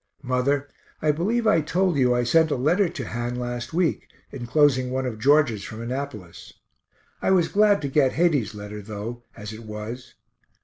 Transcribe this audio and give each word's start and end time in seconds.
Mother, 0.23 0.67
I 0.99 1.11
believe 1.11 1.45
I 1.45 1.61
told 1.61 1.95
you 1.95 2.15
I 2.15 2.23
sent 2.23 2.49
a 2.49 2.55
letter 2.55 2.89
to 2.89 3.07
Han 3.09 3.35
last 3.35 3.71
week, 3.71 4.07
enclosing 4.31 4.89
one 4.89 5.05
of 5.05 5.19
George's 5.19 5.63
from 5.63 5.79
Annapolis. 5.79 6.53
I 7.21 7.29
was 7.29 7.49
glad 7.49 7.83
to 7.83 7.87
get 7.87 8.13
Heyde's 8.13 8.55
letter, 8.55 8.81
though, 8.81 9.21
as 9.37 9.53
it 9.53 9.61
was. 9.63 10.15